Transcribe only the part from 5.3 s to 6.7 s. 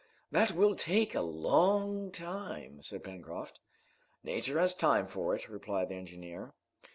it," replied the engineer.